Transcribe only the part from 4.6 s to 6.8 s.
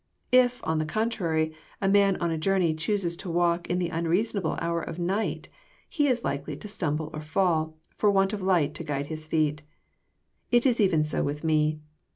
of night, he is likely to